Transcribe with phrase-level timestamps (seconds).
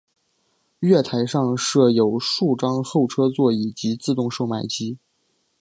[0.79, 4.97] 月台上设有数张候车座椅及自动售卖机。